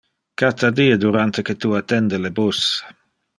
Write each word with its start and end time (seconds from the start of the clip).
Cata 0.41 0.69
die 0.79 0.95
durante 1.03 1.43
que 1.49 1.57
tu 1.61 1.69
attende 1.81 2.17
pro 2.17 2.23
le 2.25 2.33
bus. 2.41 2.65